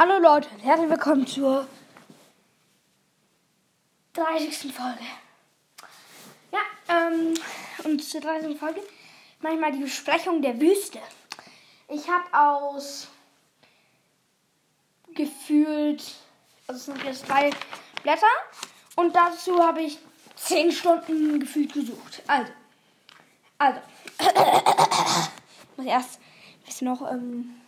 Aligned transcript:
Hallo 0.00 0.20
Leute, 0.20 0.48
herzlich 0.62 0.90
willkommen 0.90 1.26
zur 1.26 1.66
30. 4.12 4.72
Folge. 4.72 5.02
Ja, 6.52 6.60
ähm, 6.88 7.34
und 7.82 8.04
zur 8.04 8.20
30. 8.20 8.56
Folge 8.56 8.80
mache 9.40 9.54
ich 9.54 9.60
mal 9.60 9.72
die 9.72 9.82
Besprechung 9.82 10.40
der 10.40 10.60
Wüste. 10.60 11.00
Ich 11.88 12.08
habe 12.08 12.26
aus 12.32 13.08
gefühlt, 15.16 16.14
also 16.68 16.78
es 16.78 16.84
sind 16.84 17.02
jetzt 17.02 17.28
drei 17.28 17.50
Blätter 18.04 18.26
und 18.94 19.16
dazu 19.16 19.60
habe 19.60 19.82
ich 19.82 19.98
10 20.36 20.70
Stunden 20.70 21.40
gefühlt 21.40 21.72
gesucht. 21.72 22.22
Also, 22.28 22.52
also, 23.58 23.80
muss 25.76 25.86
erst 25.86 26.20
ein 26.20 26.64
bisschen 26.66 26.86
noch, 26.86 27.02
ähm, 27.10 27.60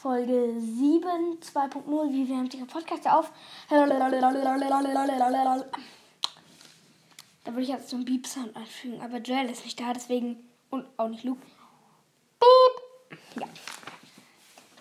Folge 0.00 0.54
7, 0.60 1.40
2.0, 1.40 2.12
wie 2.12 2.28
wir 2.28 2.36
haben 2.36 2.48
die 2.48 2.58
Podcast 2.58 3.08
auf. 3.08 3.32
Da 3.68 3.88
würde 7.46 7.62
ich 7.62 7.68
jetzt 7.68 7.88
so 7.88 7.96
einen 7.96 8.04
Beep-Sound 8.04 8.54
einfügen, 8.54 9.00
aber 9.00 9.18
Joel 9.18 9.50
ist 9.50 9.64
nicht 9.64 9.80
da, 9.80 9.92
deswegen, 9.92 10.36
und 10.70 10.86
auch 10.98 11.08
nicht 11.08 11.24
Luke. 11.24 11.42
Beep! 12.38 13.18
Ja. 13.40 13.48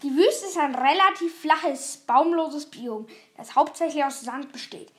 Die 0.03 0.15
Wüste 0.15 0.45
ist 0.45 0.57
ein 0.59 0.75
relativ 0.75 1.39
flaches, 1.41 1.97
baumloses 2.05 2.67
Biom, 2.67 3.07
das 3.37 3.55
hauptsächlich 3.55 4.03
aus 4.03 4.21
Sand 4.21 4.51
besteht. 4.51 4.91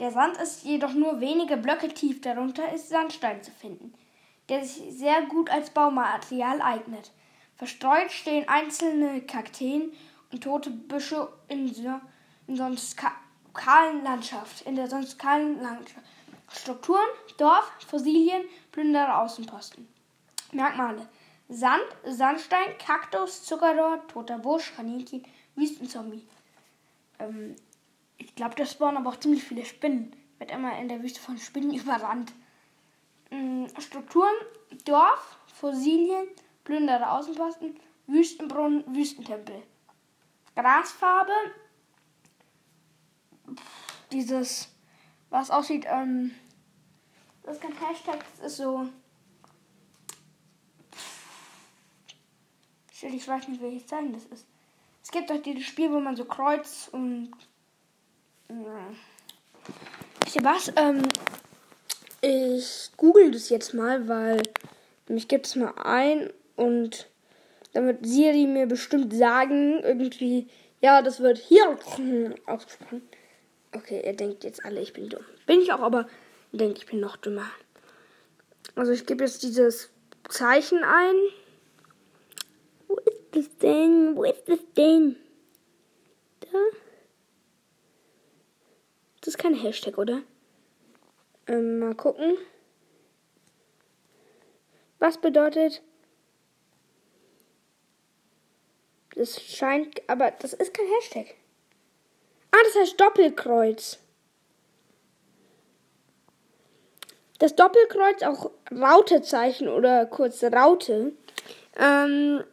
Der 0.00 0.10
Sand 0.10 0.38
ist 0.38 0.64
jedoch 0.64 0.94
nur 0.94 1.20
wenige 1.20 1.58
Blöcke 1.58 1.88
tief, 1.88 2.22
darunter 2.22 2.72
ist 2.72 2.88
Sandstein 2.88 3.42
zu 3.42 3.50
finden, 3.50 3.92
der 4.48 4.64
sich 4.64 4.96
sehr 4.96 5.20
gut 5.26 5.50
als 5.50 5.68
Baumaterial 5.68 6.62
eignet. 6.62 7.12
Verstreut 7.56 8.12
stehen 8.12 8.48
einzelne 8.48 9.22
Kakteen 9.22 9.92
und 10.30 10.44
tote 10.44 10.70
Büsche 10.70 11.28
in, 11.48 11.74
in 12.46 12.56
sonst 12.56 12.96
kahlen 13.54 14.04
Landschaft, 14.04 14.62
in 14.62 14.76
der 14.76 14.88
sonst 14.88 15.18
kahlen 15.18 15.60
Landschaft. 15.60 16.04
Strukturen, 16.52 17.08
Dorf, 17.38 17.70
Fossilien, 17.86 18.42
Plünderer, 18.72 19.22
Außenposten. 19.22 19.88
Merkmale. 20.52 21.08
Sand, 21.48 21.84
Sandstein, 22.04 22.76
Kaktus, 22.78 23.44
Zuckerrohr, 23.44 24.06
toter 24.08 24.38
Busch, 24.38 24.72
Kaninchen, 24.74 25.24
Wüstenzombie. 25.54 26.26
Ähm, 27.18 27.56
ich 28.18 28.34
glaube, 28.34 28.54
da 28.56 28.66
spawnen 28.66 28.98
aber 28.98 29.10
auch 29.10 29.20
ziemlich 29.20 29.44
viele 29.44 29.64
Spinnen. 29.64 30.14
Wird 30.38 30.50
immer 30.50 30.78
in 30.78 30.88
der 30.88 31.02
Wüste 31.02 31.20
von 31.20 31.38
Spinnen 31.38 31.74
überrannt. 31.80 32.32
Ähm, 33.30 33.68
Strukturen, 33.78 34.34
Dorf, 34.84 35.38
Fossilien, 35.54 36.26
Plünderer 36.66 37.12
Außenposten, 37.12 37.78
Wüstenbrunnen, 38.08 38.84
Wüstentempel. 38.92 39.62
Grasfarbe, 40.56 41.32
dieses, 44.10 44.68
was 45.30 45.50
aussieht, 45.50 45.86
ähm, 45.88 46.32
das 47.44 47.56
ist 47.56 47.62
kein 47.62 47.78
Hashtag, 47.78 48.24
das 48.36 48.46
ist 48.52 48.56
so. 48.56 48.88
Ich 53.00 53.28
weiß 53.28 53.46
nicht, 53.46 53.62
welches 53.62 53.86
Zeichen 53.86 54.12
das 54.12 54.24
ist. 54.24 54.46
Es 55.04 55.12
gibt 55.12 55.30
doch 55.30 55.40
dieses 55.40 55.64
Spiel, 55.64 55.92
wo 55.92 56.00
man 56.00 56.16
so 56.16 56.24
kreuzt 56.24 56.92
und. 56.92 57.30
Wisst 60.24 60.34
ihr 60.34 60.42
was? 60.42 60.72
Ähm, 60.74 61.02
ich 62.22 62.90
google 62.96 63.30
das 63.30 63.50
jetzt 63.50 63.72
mal, 63.72 64.08
weil 64.08 64.42
mich 65.06 65.28
gibt 65.28 65.46
es 65.46 65.54
mal 65.54 65.72
ein 65.76 66.32
und 66.56 67.08
damit 67.72 68.06
Siri 68.06 68.46
mir 68.46 68.66
bestimmt 68.66 69.14
sagen, 69.14 69.80
irgendwie, 69.82 70.48
ja, 70.80 71.02
das 71.02 71.20
wird 71.20 71.38
hier 71.38 71.78
ausgesprochen. 72.46 73.02
Okay, 73.72 74.00
er 74.02 74.14
denkt 74.14 74.44
jetzt 74.44 74.64
alle, 74.64 74.80
ich 74.80 74.92
bin 74.92 75.08
dumm. 75.08 75.24
Bin 75.46 75.60
ich 75.60 75.72
auch, 75.72 75.80
aber 75.80 76.08
er 76.52 76.58
denkt, 76.58 76.78
ich 76.78 76.86
bin 76.86 77.00
noch 77.00 77.16
dümmer. 77.16 77.50
Also 78.74 78.92
ich 78.92 79.06
gebe 79.06 79.24
jetzt 79.24 79.42
dieses 79.42 79.90
Zeichen 80.28 80.82
ein. 80.82 81.14
Wo 82.88 82.96
ist 82.96 83.20
das 83.32 83.58
denn? 83.58 84.16
Wo 84.16 84.24
ist 84.24 84.48
das 84.48 84.60
denn? 84.76 85.16
Da? 86.40 86.58
Das 89.20 89.28
ist 89.28 89.38
kein 89.38 89.54
Hashtag, 89.54 89.98
oder? 89.98 90.22
Ähm, 91.46 91.78
mal 91.78 91.94
gucken. 91.94 92.38
Was 94.98 95.18
bedeutet 95.18 95.82
Das 99.16 99.42
scheint, 99.42 100.08
aber 100.08 100.30
das 100.30 100.52
ist 100.52 100.72
kein 100.74 100.86
Hashtag. 100.86 101.34
Ah, 102.52 102.58
das 102.64 102.76
heißt 102.82 103.00
Doppelkreuz. 103.00 103.98
Das 107.38 107.56
Doppelkreuz, 107.56 108.22
auch 108.22 108.50
Rautezeichen 108.70 109.68
oder 109.68 110.04
kurz 110.04 110.44
Raute. 110.44 111.14
Ähm, 111.76 112.44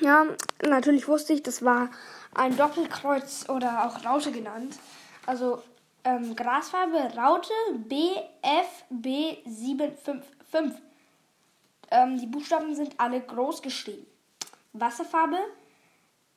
ja, 0.00 0.26
natürlich 0.66 1.08
wusste 1.08 1.32
ich, 1.32 1.42
das 1.42 1.64
war 1.64 1.90
ein 2.34 2.54
Doppelkreuz 2.56 3.48
oder 3.48 3.86
auch 3.86 4.04
Raute 4.04 4.32
genannt. 4.32 4.78
Also 5.24 5.62
ähm, 6.04 6.36
Grasfarbe 6.36 6.98
Raute 7.16 7.54
BFB755. 7.88 10.74
Ähm, 11.90 12.18
die 12.18 12.26
Buchstaben 12.26 12.74
sind 12.74 12.92
alle 12.98 13.22
groß 13.22 13.62
geschrieben. 13.62 14.06
Wasserfarbe 14.80 15.38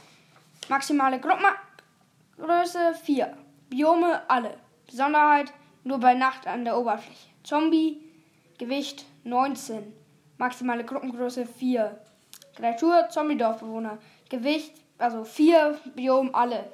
Maximale 0.69 1.19
Gruppengröße 1.21 2.95
4. 3.05 3.37
Biome 3.69 4.23
alle. 4.31 4.57
Besonderheit 4.87 5.53
nur 5.83 5.99
bei 5.99 6.15
Nacht 6.15 6.47
an 6.47 6.65
der 6.65 6.79
Oberfläche. 6.79 7.29
Zombie, 7.43 8.01
Gewicht 8.59 9.05
19. 9.25 10.04
Maximale 10.45 10.85
Gruppengröße 10.85 11.47
4. 11.47 11.99
Kreatur, 12.55 13.09
Zombie-Dorfbewohner. 13.09 13.97
Gewicht, 14.29 14.75
also 14.99 15.25
4, 15.25 15.81
Biom 15.95 16.35
alle. 16.35 16.71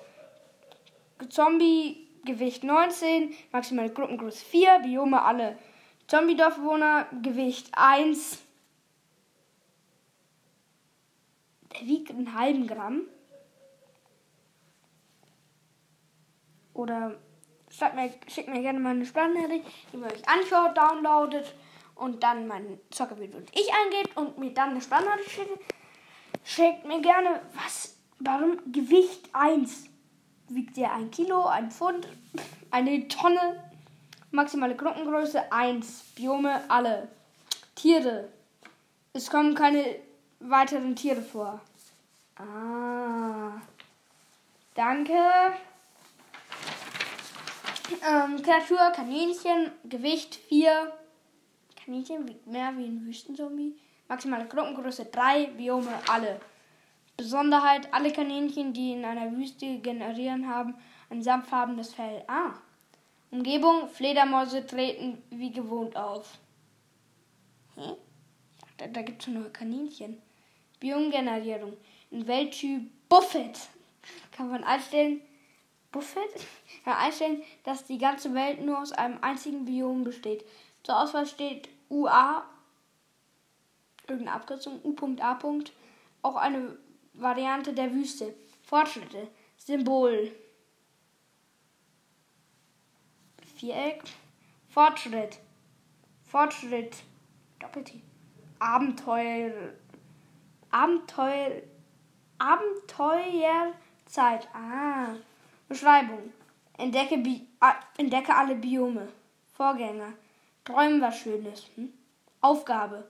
Zombie, 1.29 2.09
Gewicht 2.25 2.65
19. 2.65 3.33
Maximale 3.53 3.91
Gruppengröße 3.91 4.45
4, 4.45 4.81
Biome 4.81 5.23
alle. 5.23 5.57
Zombie-Dorfbewohner, 6.09 7.07
Gewicht 7.23 7.71
1. 7.71 8.43
Der 11.73 11.87
wiegt 11.87 12.11
einen 12.11 12.37
halben 12.37 12.67
Gramm. 12.67 13.03
Oder 16.75 17.21
schickt 17.69 17.95
mir, 17.95 18.11
schickt 18.27 18.49
mir 18.49 18.63
gerne 18.63 18.81
mal 18.81 18.97
eine 18.97 19.07
Sprachnachricht, 19.07 19.65
die 19.93 19.97
man 19.97 20.11
euch 20.11 20.29
anschaut, 20.29 20.77
downloadet 20.77 21.55
und 22.01 22.23
dann 22.23 22.49
mein 22.49 22.81
Zockerbild 22.91 23.35
und 23.35 23.51
ich 23.53 23.71
eingebt 23.73 24.17
und 24.17 24.39
mir 24.39 24.53
dann 24.55 24.71
eine 24.71 24.81
Sprachnachricht 24.81 25.31
schickt, 25.31 25.75
schickt 26.45 26.87
mir 26.87 27.01
gerne, 27.01 27.41
was, 27.55 27.97
warum 28.19 28.59
Gewicht 28.73 29.29
1 29.35 29.85
wiegt 30.49 30.77
ja 30.79 30.93
ein 30.93 31.11
Kilo, 31.11 31.45
ein 31.47 31.71
Pfund, 31.71 32.09
eine 32.71 33.07
Tonne, 33.09 33.63
maximale 34.31 34.75
Gruppengröße 34.75 35.53
1, 35.53 36.15
Biome 36.17 36.63
alle, 36.69 37.09
Tiere, 37.75 38.29
es 39.13 39.29
kommen 39.29 39.55
keine 39.55 39.97
weiteren 40.41 40.97
Tiere 40.97 41.23
vor. 41.23 41.61
Ah, 42.37 43.61
danke. 44.75 45.19
Ähm, 48.09 48.41
Kreatur, 48.43 48.91
Kaninchen, 48.95 49.73
Gewicht 49.85 50.37
4, 50.49 50.93
Kaninchen 51.91 52.29
wiegt 52.29 52.47
mehr 52.47 52.73
wie 52.77 52.85
ein 52.85 53.05
Wüstenzombie. 53.05 53.77
Maximale 54.07 54.47
Gruppengröße 54.47 55.07
3, 55.07 55.47
Biome 55.57 55.93
alle. 56.09 56.41
Besonderheit, 57.17 57.93
alle 57.93 58.13
Kaninchen, 58.13 58.73
die 58.73 58.93
in 58.93 59.05
einer 59.05 59.33
Wüste 59.33 59.79
generieren, 59.79 60.49
haben 60.49 60.77
ein 61.11 61.21
samtfarbenes 61.21 61.93
Fell. 61.95 62.23
Ah. 62.29 62.53
Umgebung, 63.33 63.89
Fledermäuse 63.89 64.65
treten 64.65 65.21
wie 65.31 65.51
gewohnt 65.51 65.97
auf. 65.97 66.39
Hm? 67.75 67.97
Da, 68.77 68.87
da 68.87 69.03
gibt 69.03 69.19
es 69.19 69.25
schon 69.25 69.35
nur 69.35 69.53
Kaninchen. 69.53 70.23
Biomgenerierung. 70.79 71.77
In 72.13 72.25
Welttyp 72.29 72.89
Buffet 73.09 73.55
kann 74.31 74.49
man 74.49 74.63
einstellen, 74.63 75.23
Buffett 75.91 76.47
kann 76.85 76.99
einstellen, 76.99 77.43
dass 77.65 77.85
die 77.85 77.99
ganze 77.99 78.33
Welt 78.33 78.65
nur 78.65 78.81
aus 78.81 78.93
einem 78.93 79.19
einzigen 79.23 79.65
Biom 79.65 80.05
besteht. 80.05 80.45
Zur 80.85 81.03
Auswahl 81.03 81.27
steht 81.27 81.69
UA, 81.91 82.45
irgendeine 84.07 84.37
Abkürzung, 84.37 84.81
U.A. 84.83 85.39
Auch 86.23 86.37
eine 86.37 86.79
Variante 87.15 87.73
der 87.73 87.93
Wüste. 87.93 88.35
Fortschritte. 88.63 89.29
Symbol. 89.57 90.31
Viereck. 93.57 94.03
Fortschritt. 94.69 95.39
Fortschritt. 96.25 96.99
Doppel-T. 97.59 98.03
Abenteuer. 98.59 99.73
Abenteuer. 100.71 101.63
Abenteuerzeit. 102.39 104.49
Ah. 104.55 105.15
Beschreibung. 105.69 106.33
Entdecke, 106.79 107.19
Bi 107.19 107.47
entdecke 107.99 108.35
alle 108.35 108.55
Biome. 108.55 109.09
Vorgänger. 109.53 110.15
Träumen 110.65 111.01
was 111.01 111.19
Schönes. 111.19 111.67
Hm? 111.77 111.93
Aufgabe. 112.41 113.09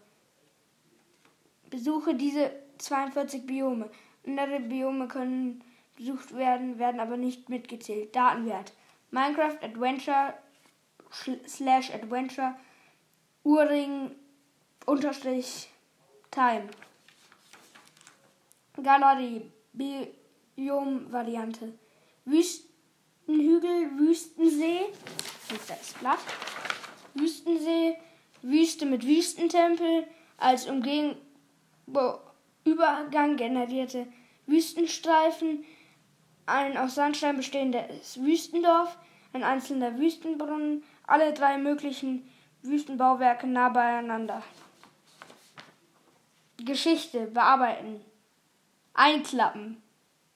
Besuche 1.69 2.15
diese 2.15 2.51
42 2.79 3.47
Biome. 3.47 3.91
Andere 4.27 4.61
Biome 4.61 5.09
können 5.09 5.63
besucht 5.97 6.35
werden, 6.35 6.79
werden 6.79 7.01
aber 7.01 7.17
nicht 7.17 7.49
mitgezählt. 7.49 8.15
Datenwert. 8.15 8.73
Minecraft 9.11 9.59
Adventure 9.63 10.35
slash 11.47 11.93
Adventure 11.93 12.57
Uhrring 13.43 14.15
unterstrich 14.87 15.69
Time. 16.31 16.69
Galerie 18.83 19.51
Biom-Variante. 19.73 21.73
Wüstenhügel, 22.25 23.99
Wüstensee. 23.99 24.93
Da 25.67 25.75
ist 25.75 25.99
Blatt. 25.99 26.19
Wüstensee, 27.15 27.97
Wüste 28.43 28.87
mit 28.87 29.07
Wüstentempel 29.07 30.07
als 30.39 30.67
Umgehung 30.67 31.17
Übergang 32.65 33.37
generierte 33.37 34.07
Wüstenstreifen, 34.47 35.65
ein 36.47 36.77
aus 36.77 36.95
Sandstein 36.95 37.37
bestehendes 37.37 38.21
Wüstendorf, 38.21 38.97
ein 39.33 39.45
einzelner 39.45 39.97
Wüstenbrunnen, 39.99 40.83
alle 41.07 41.33
drei 41.33 41.59
möglichen 41.59 42.29
Wüstenbauwerke 42.63 43.47
nah 43.47 43.69
beieinander. 43.69 44.43
Geschichte 46.59 47.27
bearbeiten. 47.27 48.05
Einklappen. 48.95 49.83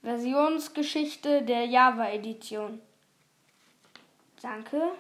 Versionsgeschichte 0.03 1.43
der 1.43 1.67
Java-Edition. 1.67 2.81
Danke. 4.41 4.93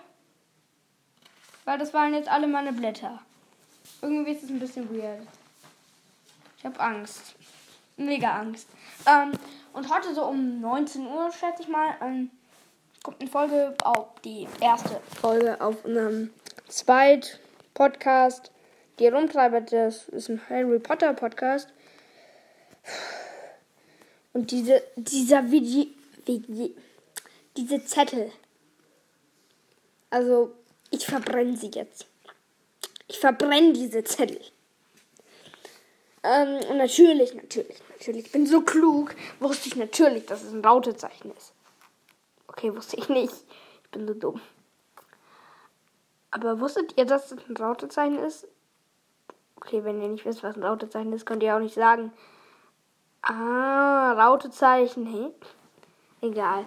Weil 1.64 1.78
das 1.78 1.94
waren 1.94 2.14
jetzt 2.14 2.28
alle 2.28 2.46
meine 2.46 2.72
Blätter. 2.72 3.20
Irgendwie 4.02 4.32
ist 4.32 4.42
es 4.42 4.50
ein 4.50 4.60
bisschen 4.60 4.90
weird. 4.90 5.26
Ich 6.58 6.64
habe 6.64 6.78
Angst. 6.80 7.34
Mega 7.96 8.38
Angst. 8.38 8.68
Ähm, 9.06 9.32
und 9.72 9.92
heute 9.92 10.14
so 10.14 10.24
um 10.24 10.60
19 10.60 11.06
Uhr, 11.06 11.30
schätze 11.30 11.62
ich 11.62 11.68
mal, 11.68 11.94
ähm, 12.02 12.30
kommt 13.02 13.20
eine 13.20 13.30
Folge 13.30 13.74
auf 13.84 14.08
die 14.24 14.48
erste 14.60 15.00
Folge 15.20 15.60
auf 15.60 15.84
einem 15.84 16.30
Zweit 16.68 17.38
Podcast. 17.74 18.50
Die 18.98 19.08
Rumtreiber, 19.08 19.60
das 19.60 20.08
ist 20.08 20.28
ein 20.28 20.40
Harry 20.48 20.78
Potter 20.78 21.12
Podcast. 21.12 21.68
Und 24.32 24.50
diese, 24.50 24.82
dieser 24.96 25.50
Video, 25.50 25.86
diese 27.56 27.84
Zettel. 27.84 28.32
Also, 30.10 30.54
ich 30.94 31.06
verbrenne 31.06 31.56
sie 31.56 31.70
jetzt. 31.74 32.06
Ich 33.08 33.18
verbrenne 33.18 33.72
diese 33.72 34.04
Zettel. 34.04 34.40
Ähm, 36.22 36.78
natürlich, 36.78 37.34
natürlich, 37.34 37.82
natürlich. 37.90 38.26
Ich 38.26 38.32
bin 38.32 38.46
so 38.46 38.62
klug, 38.62 39.14
wusste 39.40 39.68
ich 39.68 39.76
natürlich, 39.76 40.24
dass 40.26 40.42
es 40.42 40.52
ein 40.52 40.64
Rautezeichen 40.64 41.32
ist. 41.36 41.52
Okay, 42.48 42.74
wusste 42.74 42.96
ich 42.96 43.08
nicht. 43.08 43.34
Ich 43.84 43.90
bin 43.90 44.06
so 44.06 44.14
dumm. 44.14 44.40
Aber 46.30 46.60
wusstet 46.60 46.96
ihr, 46.96 47.04
dass 47.04 47.30
es 47.30 47.38
ein 47.48 47.56
Rautezeichen 47.56 48.18
ist? 48.18 48.46
Okay, 49.56 49.84
wenn 49.84 50.00
ihr 50.00 50.08
nicht 50.08 50.24
wisst, 50.24 50.42
was 50.42 50.56
ein 50.56 50.64
Rautezeichen 50.64 51.12
ist, 51.12 51.26
könnt 51.26 51.42
ihr 51.42 51.54
auch 51.54 51.60
nicht 51.60 51.74
sagen. 51.74 52.12
Ah, 53.22 54.12
Rautezeichen, 54.12 55.06
hey? 55.06 55.30
Egal. 56.20 56.66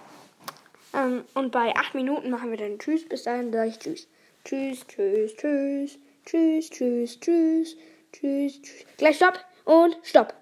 Ähm, 0.94 1.24
und 1.34 1.50
bei 1.50 1.74
8 1.74 1.94
Minuten 1.94 2.30
machen 2.30 2.50
wir 2.50 2.58
dann 2.58 2.78
Tschüss. 2.78 3.08
Bis 3.08 3.24
dahin 3.24 3.52
sage 3.52 3.70
ich 3.70 3.78
Tschüss. 3.78 4.08
Tschüss, 4.48 4.86
tschüss, 4.86 5.36
tschüss. 5.36 5.98
Tschüss, 6.24 6.70
tschüss, 6.70 7.20
tschüss. 7.20 7.76
Tschüss, 8.10 8.62
tschüss. 8.62 8.86
Gleich 8.96 9.16
Stopp 9.16 9.38
und 9.66 9.98
Stopp. 10.02 10.32